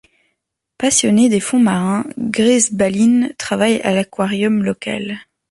Passionnée 0.79 1.29
des 1.29 1.39
fonds 1.39 1.59
marins, 1.59 2.07
Grace 2.17 2.73
Balin 2.73 3.29
travaille 3.37 3.81
à 3.81 3.93
l'aquarium 3.93 4.63
local. 4.63 5.19